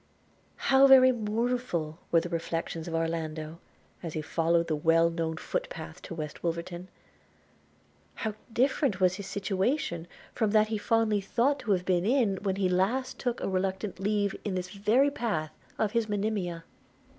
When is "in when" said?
12.03-12.55